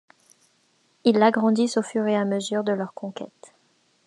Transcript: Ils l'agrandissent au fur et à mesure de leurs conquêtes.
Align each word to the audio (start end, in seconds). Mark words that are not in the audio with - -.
Ils 1.03 1.19
l'agrandissent 1.19 1.77
au 1.77 1.83
fur 1.83 2.07
et 2.07 2.15
à 2.15 2.25
mesure 2.25 2.63
de 2.63 2.71
leurs 2.71 2.95
conquêtes. 2.95 3.53